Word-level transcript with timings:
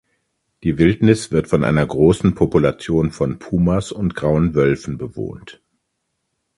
Die 0.63 0.79
Wildnis 0.79 1.29
wird 1.31 1.47
von 1.47 1.63
einer 1.63 1.85
großen 1.85 2.33
Population 2.33 3.11
von 3.11 3.37
Pumas 3.37 3.91
und 3.91 4.15
grauen 4.15 4.55
Wölfen 4.55 4.97
bewohnt. 4.97 5.61